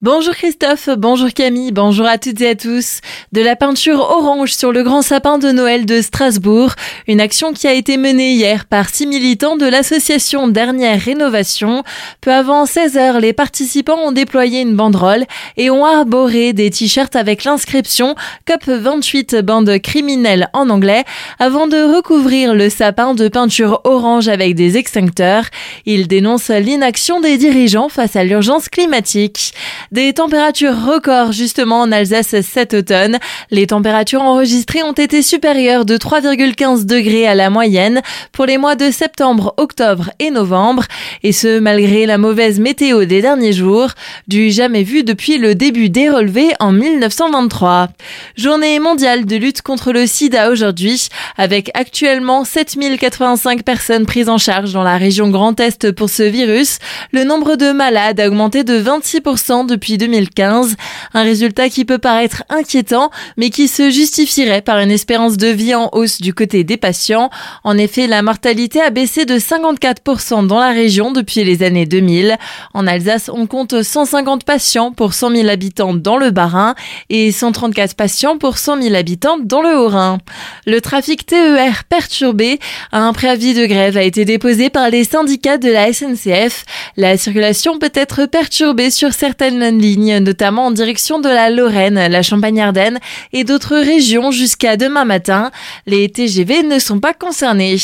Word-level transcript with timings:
Bonjour 0.00 0.32
Christophe, 0.32 0.90
bonjour 0.96 1.30
Camille, 1.30 1.72
bonjour 1.72 2.06
à 2.06 2.18
toutes 2.18 2.40
et 2.40 2.50
à 2.50 2.54
tous. 2.54 3.00
De 3.32 3.40
la 3.40 3.56
peinture 3.56 3.98
orange 3.98 4.54
sur 4.54 4.70
le 4.70 4.84
grand 4.84 5.02
sapin 5.02 5.38
de 5.38 5.50
Noël 5.50 5.86
de 5.86 6.00
Strasbourg, 6.00 6.70
une 7.08 7.20
action 7.20 7.52
qui 7.52 7.66
a 7.66 7.72
été 7.72 7.96
menée 7.96 8.30
hier 8.30 8.66
par 8.66 8.90
six 8.90 9.08
militants 9.08 9.56
de 9.56 9.66
l'association 9.66 10.46
Dernière 10.46 11.00
Rénovation. 11.00 11.82
Peu 12.20 12.30
avant 12.32 12.64
16 12.64 12.96
heures, 12.96 13.18
les 13.18 13.32
participants 13.32 13.98
ont 13.98 14.12
déployé 14.12 14.60
une 14.60 14.76
banderole 14.76 15.24
et 15.56 15.68
ont 15.68 15.84
arboré 15.84 16.52
des 16.52 16.70
t-shirts 16.70 17.16
avec 17.16 17.42
l'inscription 17.42 18.14
COP28 18.48 19.42
bande 19.42 19.78
criminelle 19.80 20.48
en 20.52 20.70
anglais 20.70 21.02
avant 21.40 21.66
de 21.66 21.96
recouvrir 21.96 22.54
le 22.54 22.70
sapin 22.70 23.14
de 23.14 23.26
peinture 23.26 23.80
orange 23.82 24.28
avec 24.28 24.54
des 24.54 24.76
extincteurs. 24.76 25.46
Ils 25.86 26.06
dénoncent 26.06 26.50
l'inaction 26.50 27.20
des 27.20 27.36
dirigeants 27.36 27.88
face 27.88 28.14
à 28.14 28.22
l'urgence 28.22 28.68
climatique. 28.68 29.54
Des 29.90 30.12
températures 30.12 30.84
records 30.84 31.32
justement 31.32 31.80
en 31.80 31.92
Alsace 31.92 32.34
cet 32.42 32.74
automne. 32.74 33.18
Les 33.50 33.66
températures 33.66 34.20
enregistrées 34.20 34.82
ont 34.82 34.92
été 34.92 35.22
supérieures 35.22 35.86
de 35.86 35.96
3,15 35.96 36.84
degrés 36.84 37.26
à 37.26 37.34
la 37.34 37.48
moyenne 37.48 38.02
pour 38.32 38.44
les 38.44 38.58
mois 38.58 38.76
de 38.76 38.90
septembre, 38.90 39.54
octobre 39.56 40.10
et 40.18 40.30
novembre. 40.30 40.84
Et 41.22 41.32
ce, 41.32 41.58
malgré 41.58 42.04
la 42.04 42.18
mauvaise 42.18 42.60
météo 42.60 43.06
des 43.06 43.22
derniers 43.22 43.54
jours, 43.54 43.92
du 44.26 44.50
jamais 44.50 44.82
vu 44.82 45.04
depuis 45.04 45.38
le 45.38 45.54
début 45.54 45.88
des 45.88 46.10
relevés 46.10 46.52
en 46.60 46.70
1923. 46.70 47.88
Journée 48.36 48.80
mondiale 48.80 49.24
de 49.24 49.36
lutte 49.36 49.62
contre 49.62 49.92
le 49.92 50.06
sida 50.06 50.50
aujourd'hui, 50.50 51.08
avec 51.38 51.70
actuellement 51.72 52.44
7085 52.44 53.62
personnes 53.62 54.04
prises 54.04 54.28
en 54.28 54.38
charge 54.38 54.74
dans 54.74 54.82
la 54.82 54.98
région 54.98 55.30
Grand 55.30 55.58
Est 55.58 55.92
pour 55.92 56.10
ce 56.10 56.24
virus. 56.24 56.78
Le 57.12 57.24
nombre 57.24 57.56
de 57.56 57.72
malades 57.72 58.20
a 58.20 58.28
augmenté 58.28 58.64
de 58.64 58.78
26% 58.78 59.66
de 59.66 59.77
depuis 59.78 59.96
2015. 59.96 60.74
Un 61.14 61.22
résultat 61.22 61.68
qui 61.68 61.84
peut 61.84 61.98
paraître 61.98 62.42
inquiétant, 62.48 63.12
mais 63.36 63.50
qui 63.50 63.68
se 63.68 63.90
justifierait 63.90 64.60
par 64.60 64.80
une 64.80 64.90
espérance 64.90 65.36
de 65.36 65.46
vie 65.46 65.72
en 65.72 65.88
hausse 65.92 66.20
du 66.20 66.34
côté 66.34 66.64
des 66.64 66.76
patients. 66.76 67.30
En 67.62 67.78
effet, 67.78 68.08
la 68.08 68.22
mortalité 68.22 68.80
a 68.80 68.90
baissé 68.90 69.24
de 69.24 69.38
54% 69.38 70.48
dans 70.48 70.58
la 70.58 70.72
région 70.72 71.12
depuis 71.12 71.44
les 71.44 71.62
années 71.62 71.86
2000. 71.86 72.36
En 72.74 72.88
Alsace, 72.88 73.30
on 73.32 73.46
compte 73.46 73.84
150 73.84 74.42
patients 74.42 74.90
pour 74.90 75.14
100 75.14 75.36
000 75.36 75.48
habitants 75.48 75.94
dans 75.94 76.16
le 76.16 76.32
Bas-Rhin 76.32 76.74
et 77.08 77.30
134 77.30 77.94
patients 77.94 78.36
pour 78.36 78.58
100 78.58 78.82
000 78.82 78.94
habitants 78.96 79.38
dans 79.40 79.62
le 79.62 79.78
Haut-Rhin. 79.78 80.18
Le 80.66 80.80
trafic 80.80 81.24
TER 81.24 81.84
perturbé, 81.88 82.58
un 82.90 83.12
préavis 83.12 83.54
de 83.54 83.66
grève 83.66 83.96
a 83.96 84.02
été 84.02 84.24
déposé 84.24 84.70
par 84.70 84.90
les 84.90 85.04
syndicats 85.04 85.58
de 85.58 85.70
la 85.70 85.92
SNCF. 85.92 86.64
La 86.96 87.16
circulation 87.16 87.78
peut 87.78 87.92
être 87.94 88.26
perturbée 88.26 88.90
sur 88.90 89.12
certaines 89.12 89.67
ligne, 89.70 90.18
notamment 90.18 90.66
en 90.66 90.70
direction 90.70 91.18
de 91.18 91.28
la 91.28 91.50
Lorraine, 91.50 92.06
la 92.08 92.22
Champagne-Ardenne 92.22 92.98
et 93.32 93.44
d'autres 93.44 93.76
régions 93.76 94.30
jusqu'à 94.30 94.76
demain 94.76 95.04
matin. 95.04 95.50
Les 95.86 96.08
TGV 96.08 96.62
ne 96.62 96.78
sont 96.78 97.00
pas 97.00 97.12
concernés. 97.12 97.76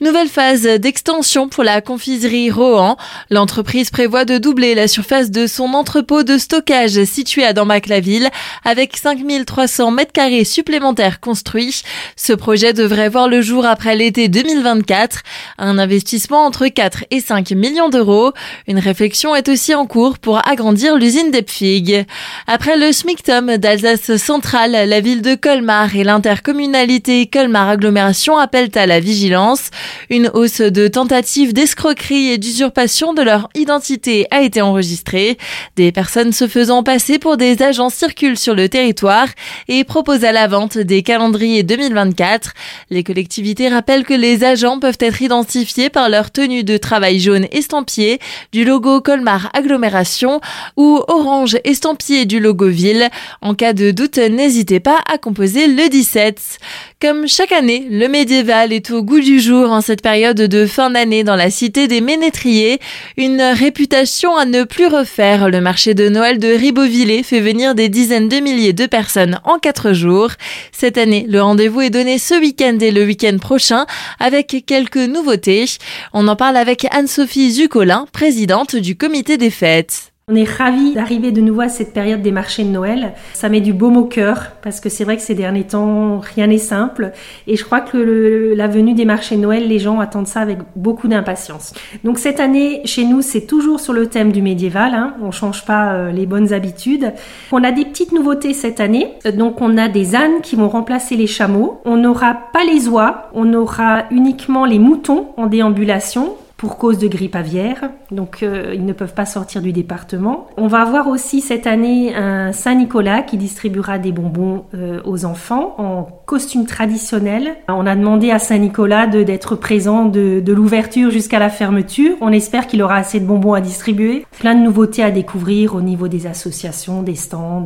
Nouvelle 0.00 0.28
phase 0.28 0.62
d'extension 0.62 1.48
pour 1.48 1.62
la 1.62 1.80
confiserie 1.80 2.50
Rohan. 2.50 2.96
L'entreprise 3.30 3.90
prévoit 3.90 4.24
de 4.24 4.38
doubler 4.38 4.74
la 4.74 4.88
surface 4.88 5.30
de 5.30 5.46
son 5.46 5.74
entrepôt 5.74 6.22
de 6.22 6.38
stockage 6.38 7.04
situé 7.04 7.44
à 7.44 7.52
Dambac-la-Ville 7.52 8.28
avec 8.64 8.96
5300 8.96 9.90
mètres 9.90 10.12
carrés 10.12 10.44
supplémentaires 10.44 11.20
construits. 11.20 11.82
Ce 12.16 12.32
projet 12.32 12.72
devrait 12.72 13.08
voir 13.08 13.28
le 13.28 13.42
jour 13.42 13.64
après 13.66 13.96
l'été 13.96 14.28
2024. 14.28 15.20
Un 15.58 15.78
investissement 15.78 16.44
entre 16.44 16.66
4 16.66 17.04
et 17.10 17.20
5 17.20 17.52
millions 17.52 17.88
d'euros. 17.88 18.32
Une 18.66 18.78
réflexion 18.78 19.34
est 19.34 19.48
aussi 19.48 19.74
en 19.74 19.86
cours 19.86 20.18
pour 20.18 20.46
agrandir 20.48 20.96
l'usine 20.96 21.11
d'Epfig. 21.30 22.06
Après 22.46 22.76
le 22.78 22.90
SMICTOM 22.90 23.58
d'Alsace 23.58 24.16
centrale, 24.16 24.88
la 24.88 25.00
ville 25.00 25.20
de 25.20 25.34
Colmar 25.34 25.94
et 25.94 26.04
l'intercommunalité 26.04 27.26
Colmar 27.26 27.68
agglomération 27.68 28.38
appellent 28.38 28.70
à 28.74 28.86
la 28.86 28.98
vigilance. 28.98 29.70
Une 30.08 30.30
hausse 30.32 30.62
de 30.62 30.88
tentatives 30.88 31.52
d'escroquerie 31.52 32.30
et 32.30 32.38
d'usurpation 32.38 33.12
de 33.12 33.22
leur 33.22 33.50
identité 33.54 34.26
a 34.30 34.40
été 34.40 34.62
enregistrée. 34.62 35.36
Des 35.76 35.92
personnes 35.92 36.32
se 36.32 36.48
faisant 36.48 36.82
passer 36.82 37.18
pour 37.18 37.36
des 37.36 37.62
agents 37.62 37.90
circulent 37.90 38.38
sur 38.38 38.54
le 38.54 38.70
territoire 38.70 39.28
et 39.68 39.84
proposent 39.84 40.24
à 40.24 40.32
la 40.32 40.48
vente 40.48 40.78
des 40.78 41.02
calendriers 41.02 41.62
2024. 41.62 42.52
Les 42.88 43.04
collectivités 43.04 43.68
rappellent 43.68 44.04
que 44.04 44.14
les 44.14 44.44
agents 44.44 44.80
peuvent 44.80 44.98
être 44.98 45.20
identifiés 45.20 45.90
par 45.90 46.08
leur 46.08 46.30
tenue 46.30 46.64
de 46.64 46.78
travail 46.78 47.20
jaune 47.20 47.46
estampillé 47.52 48.18
du 48.52 48.64
logo 48.64 49.02
Colmar 49.02 49.50
agglomération 49.52 50.40
ou 50.76 51.01
orange 51.08 51.58
estampillé 51.64 52.24
du 52.24 52.40
logo 52.40 52.68
ville. 52.68 53.08
En 53.40 53.54
cas 53.54 53.72
de 53.72 53.90
doute, 53.90 54.18
n'hésitez 54.18 54.80
pas 54.80 54.98
à 55.12 55.18
composer 55.18 55.66
le 55.66 55.88
17. 55.88 56.58
Comme 57.00 57.26
chaque 57.26 57.52
année, 57.52 57.86
le 57.90 58.06
médiéval 58.08 58.72
est 58.72 58.90
au 58.90 59.02
goût 59.02 59.20
du 59.20 59.40
jour 59.40 59.70
en 59.70 59.80
cette 59.80 60.02
période 60.02 60.36
de 60.36 60.66
fin 60.66 60.90
d'année 60.90 61.24
dans 61.24 61.36
la 61.36 61.50
cité 61.50 61.88
des 61.88 62.00
Ménétriers. 62.00 62.78
Une 63.16 63.42
réputation 63.42 64.36
à 64.36 64.44
ne 64.44 64.64
plus 64.64 64.86
refaire. 64.86 65.48
Le 65.48 65.60
marché 65.60 65.94
de 65.94 66.08
Noël 66.08 66.38
de 66.38 66.48
Ribeauvillé 66.48 67.22
fait 67.22 67.40
venir 67.40 67.74
des 67.74 67.88
dizaines 67.88 68.28
de 68.28 68.36
milliers 68.36 68.72
de 68.72 68.86
personnes 68.86 69.40
en 69.44 69.58
quatre 69.58 69.92
jours. 69.92 70.30
Cette 70.70 70.98
année, 70.98 71.26
le 71.28 71.42
rendez-vous 71.42 71.80
est 71.80 71.90
donné 71.90 72.18
ce 72.18 72.34
week-end 72.34 72.78
et 72.80 72.90
le 72.90 73.04
week-end 73.04 73.38
prochain 73.40 73.86
avec 74.20 74.64
quelques 74.66 74.96
nouveautés. 74.96 75.64
On 76.12 76.28
en 76.28 76.36
parle 76.36 76.56
avec 76.56 76.86
Anne-Sophie 76.90 77.50
Zucolin, 77.52 78.06
présidente 78.12 78.76
du 78.76 78.96
comité 78.96 79.36
des 79.38 79.50
fêtes. 79.50 80.11
On 80.32 80.34
est 80.34 80.48
ravis 80.48 80.94
d'arriver 80.94 81.30
de 81.30 81.42
nouveau 81.42 81.60
à 81.60 81.68
cette 81.68 81.92
période 81.92 82.22
des 82.22 82.30
marchés 82.30 82.64
de 82.64 82.70
Noël. 82.70 83.12
Ça 83.34 83.50
met 83.50 83.60
du 83.60 83.74
baume 83.74 83.98
au 83.98 84.06
cœur 84.06 84.52
parce 84.62 84.80
que 84.80 84.88
c'est 84.88 85.04
vrai 85.04 85.18
que 85.18 85.22
ces 85.22 85.34
derniers 85.34 85.64
temps, 85.64 86.20
rien 86.20 86.46
n'est 86.46 86.56
simple. 86.56 87.12
Et 87.46 87.54
je 87.56 87.62
crois 87.66 87.82
que 87.82 88.54
la 88.56 88.66
venue 88.66 88.94
des 88.94 89.04
marchés 89.04 89.36
de 89.36 89.42
Noël, 89.42 89.68
les 89.68 89.78
gens 89.78 90.00
attendent 90.00 90.26
ça 90.26 90.40
avec 90.40 90.60
beaucoup 90.74 91.06
d'impatience. 91.06 91.74
Donc 92.02 92.18
cette 92.18 92.40
année, 92.40 92.80
chez 92.86 93.04
nous, 93.04 93.20
c'est 93.20 93.42
toujours 93.42 93.78
sur 93.78 93.92
le 93.92 94.06
thème 94.06 94.32
du 94.32 94.40
médiéval. 94.40 94.94
Hein. 94.94 95.12
On 95.20 95.32
change 95.32 95.66
pas 95.66 95.92
euh, 95.92 96.12
les 96.12 96.24
bonnes 96.24 96.54
habitudes. 96.54 97.12
On 97.50 97.62
a 97.62 97.70
des 97.70 97.84
petites 97.84 98.12
nouveautés 98.12 98.54
cette 98.54 98.80
année. 98.80 99.08
Donc 99.34 99.60
on 99.60 99.76
a 99.76 99.90
des 99.90 100.16
ânes 100.16 100.40
qui 100.42 100.56
vont 100.56 100.70
remplacer 100.70 101.14
les 101.14 101.26
chameaux. 101.26 101.82
On 101.84 101.98
n'aura 101.98 102.32
pas 102.54 102.64
les 102.64 102.88
oies. 102.88 103.28
On 103.34 103.52
aura 103.52 104.04
uniquement 104.10 104.64
les 104.64 104.78
moutons 104.78 105.26
en 105.36 105.46
déambulation 105.46 106.36
pour 106.62 106.78
cause 106.78 106.96
de 106.98 107.08
grippe 107.08 107.34
aviaire, 107.34 107.90
donc 108.12 108.44
euh, 108.44 108.70
ils 108.72 108.86
ne 108.86 108.92
peuvent 108.92 109.14
pas 109.14 109.26
sortir 109.26 109.62
du 109.62 109.72
département. 109.72 110.46
On 110.56 110.68
va 110.68 110.82
avoir 110.82 111.08
aussi 111.08 111.40
cette 111.40 111.66
année 111.66 112.14
un 112.14 112.52
Saint-Nicolas 112.52 113.22
qui 113.22 113.36
distribuera 113.36 113.98
des 113.98 114.12
bonbons 114.12 114.66
euh, 114.72 115.00
aux 115.04 115.24
enfants 115.24 115.74
en 115.78 116.04
costume 116.24 116.64
traditionnel. 116.64 117.56
On 117.66 117.84
a 117.84 117.96
demandé 117.96 118.30
à 118.30 118.38
Saint-Nicolas 118.38 119.08
d'être 119.08 119.56
présent 119.56 120.04
de, 120.04 120.38
de 120.38 120.52
l'ouverture 120.52 121.10
jusqu'à 121.10 121.40
la 121.40 121.50
fermeture. 121.50 122.14
On 122.20 122.30
espère 122.30 122.68
qu'il 122.68 122.80
aura 122.80 122.94
assez 122.94 123.18
de 123.18 123.26
bonbons 123.26 123.54
à 123.54 123.60
distribuer. 123.60 124.24
Plein 124.38 124.54
de 124.54 124.62
nouveautés 124.62 125.02
à 125.02 125.10
découvrir 125.10 125.74
au 125.74 125.80
niveau 125.80 126.06
des 126.06 126.28
associations, 126.28 127.02
des 127.02 127.16
stands. 127.16 127.64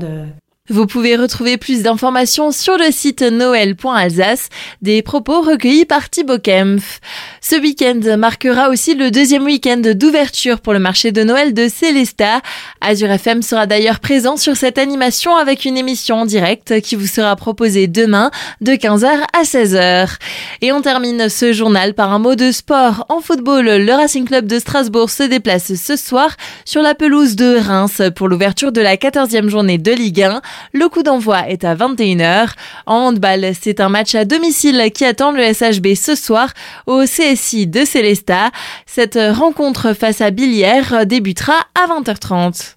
Vous 0.69 0.87
pouvez 0.87 1.15
retrouver 1.15 1.59
plus 1.59 1.83
d'informations 1.83 2.51
sur 2.51 2.77
le 2.77 2.91
site 2.91 3.23
noël.alsace, 3.23 4.49
des 4.83 5.01
propos 5.01 5.41
recueillis 5.41 5.85
par 5.85 6.11
Thibaut 6.11 6.41
Kempf. 6.41 7.01
Ce 7.41 7.55
week-end 7.55 8.01
marquera 8.19 8.69
aussi 8.69 8.97
le 8.97 9.13
deuxième 9.13 9.45
week-end 9.45 9.81
d'ouverture 9.95 10.61
pour 10.61 10.73
le 10.73 10.81
marché 10.81 11.13
de 11.13 11.23
Noël 11.23 11.55
de 11.55 11.69
Célesta. 11.69 12.41
Azure 12.81 13.13
FM 13.13 13.43
sera 13.43 13.67
d'ailleurs 13.67 14.01
présent 14.01 14.37
sur 14.37 14.57
cette 14.57 14.79
animation 14.79 15.37
avec 15.37 15.65
une 15.65 15.77
émission 15.77 16.17
en 16.17 16.27
direct 16.27 16.81
qui 16.81 16.97
vous 16.97 17.07
sera 17.07 17.37
proposée 17.37 17.87
demain 17.87 18.33
de 18.61 18.73
15h 18.73 19.07
à 19.39 19.43
16h. 19.45 20.17
Et 20.63 20.73
on 20.73 20.81
termine 20.83 21.29
ce 21.29 21.53
journal 21.53 21.95
par 21.95 22.13
un 22.13 22.19
mot 22.19 22.35
de 22.35 22.51
sport. 22.51 23.07
En 23.09 23.21
football, 23.21 23.67
le 23.67 23.93
Racing 23.93 24.27
Club 24.27 24.47
de 24.47 24.59
Strasbourg 24.59 25.11
se 25.11 25.23
déplace 25.23 25.75
ce 25.77 25.95
soir 25.95 26.31
sur 26.65 26.83
la 26.83 26.97
pelouse 26.97 27.37
de 27.37 27.57
Reims 27.57 28.03
pour 28.17 28.27
l'ouverture 28.27 28.73
de 28.73 28.81
la 28.81 28.97
14e 28.97 29.49
journée 29.49 29.79
de 29.79 29.93
Ligue 29.93 30.23
1. 30.23 30.43
Le 30.73 30.89
coup 30.89 31.03
d'envoi 31.03 31.49
est 31.49 31.65
à 31.65 31.75
21h. 31.75 32.49
En 32.87 33.09
handball, 33.09 33.53
c'est 33.61 33.81
un 33.81 33.89
match 33.89 34.15
à 34.15 34.25
domicile 34.25 34.91
qui 34.93 35.05
attend 35.05 35.33
le 35.33 35.43
SHB 35.53 35.95
ce 35.95 36.15
soir 36.15 36.51
au 36.87 37.03
CSI 37.05 37.67
de 37.67 37.85
Célesta. 37.85 38.51
Cette 38.87 39.19
rencontre 39.33 39.93
face 39.93 40.21
à 40.21 40.31
Billière 40.31 41.07
débutera 41.07 41.55
à 41.75 41.87
20h30. 41.89 42.75